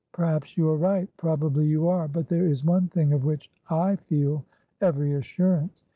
[0.13, 1.07] "Perhaps you are right.
[1.17, 2.07] Probably you are.
[2.07, 4.43] But there is one thing of which I feel
[4.81, 5.85] every assurance.